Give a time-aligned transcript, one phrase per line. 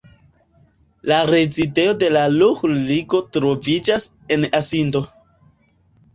[1.11, 5.05] La rezidejo de la Ruhr-Ligo troviĝas en Asindo.